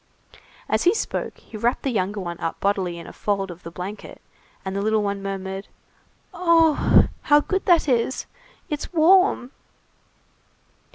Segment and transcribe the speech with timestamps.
[0.67, 3.69] As he spoke, he wrapped the younger one up bodily in a fold of the
[3.69, 4.19] blanket,
[4.65, 5.67] and the little one murmured:—
[6.33, 7.05] "Oh!
[7.21, 8.25] how good that is!
[8.67, 9.51] It's warm!"